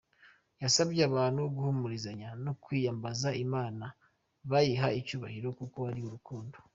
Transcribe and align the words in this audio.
Yasabye 0.63 1.01
abantu 1.09 1.41
guhumurizanya 1.55 2.29
no 2.45 2.53
kwiyambaza 2.61 3.29
Imana 3.45 3.85
bayiha 4.49 4.87
icyubahiro 4.99 5.49
kuko 5.59 5.79
ari 5.91 6.01
urukundo. 6.07 6.57